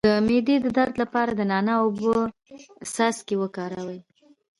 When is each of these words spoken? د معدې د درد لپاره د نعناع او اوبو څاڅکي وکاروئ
د 0.05 0.09
معدې 0.27 0.55
د 0.61 0.67
درد 0.77 0.95
لپاره 1.03 1.31
د 1.35 1.41
نعناع 1.51 1.77
او 1.79 1.85
اوبو 1.87 2.11
څاڅکي 2.93 3.35
وکاروئ 3.39 3.99